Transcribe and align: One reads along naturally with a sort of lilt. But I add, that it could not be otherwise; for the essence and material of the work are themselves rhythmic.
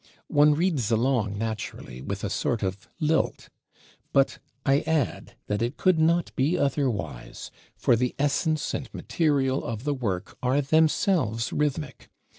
One 0.33 0.55
reads 0.55 0.89
along 0.89 1.37
naturally 1.37 2.01
with 2.01 2.23
a 2.23 2.29
sort 2.31 2.63
of 2.63 2.89
lilt. 2.99 3.49
But 4.11 4.39
I 4.65 4.79
add, 4.87 5.35
that 5.45 5.61
it 5.61 5.77
could 5.77 5.99
not 5.99 6.35
be 6.35 6.57
otherwise; 6.57 7.51
for 7.75 7.95
the 7.95 8.15
essence 8.17 8.73
and 8.73 8.91
material 8.95 9.63
of 9.63 9.83
the 9.83 9.93
work 9.93 10.39
are 10.41 10.59
themselves 10.59 11.53
rhythmic. 11.53 12.09